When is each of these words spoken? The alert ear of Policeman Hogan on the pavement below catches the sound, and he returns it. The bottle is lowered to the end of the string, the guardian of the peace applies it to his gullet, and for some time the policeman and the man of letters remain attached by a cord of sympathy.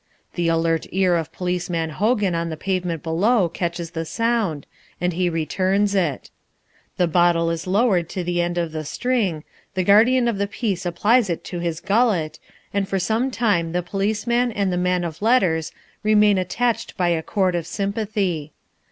The 0.33 0.47
alert 0.47 0.87
ear 0.91 1.15
of 1.15 1.31
Policeman 1.31 1.91
Hogan 1.91 2.33
on 2.33 2.49
the 2.49 2.57
pavement 2.57 3.03
below 3.03 3.47
catches 3.47 3.91
the 3.91 4.03
sound, 4.03 4.65
and 4.99 5.13
he 5.13 5.29
returns 5.29 5.93
it. 5.93 6.31
The 6.97 7.05
bottle 7.05 7.51
is 7.51 7.67
lowered 7.67 8.09
to 8.09 8.23
the 8.23 8.41
end 8.41 8.57
of 8.57 8.71
the 8.71 8.83
string, 8.83 9.43
the 9.75 9.83
guardian 9.83 10.27
of 10.27 10.39
the 10.39 10.47
peace 10.47 10.87
applies 10.87 11.29
it 11.29 11.43
to 11.43 11.59
his 11.59 11.79
gullet, 11.79 12.39
and 12.73 12.89
for 12.89 12.97
some 12.97 13.29
time 13.29 13.73
the 13.73 13.83
policeman 13.83 14.51
and 14.51 14.73
the 14.73 14.75
man 14.75 15.03
of 15.03 15.21
letters 15.21 15.71
remain 16.01 16.39
attached 16.39 16.97
by 16.97 17.09
a 17.09 17.21
cord 17.21 17.53
of 17.53 17.67
sympathy. 17.67 18.53